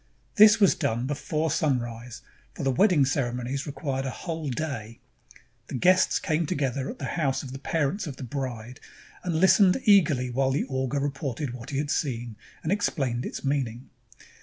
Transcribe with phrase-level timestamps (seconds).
[0.33, 2.23] This was done before sunrise,
[2.55, 4.97] for the wedding ceremo nies required a whole day.
[5.67, 8.79] The guests came together at the house of the parents of the bride
[9.23, 13.43] and Hstened eagerly while the augur reported what he had seen, and ex plained its
[13.43, 13.91] meaning.